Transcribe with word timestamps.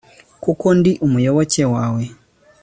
kuko 0.43 0.65
ndi 0.77 0.91
umuyoboke 1.05 1.63
wawe 1.73 2.03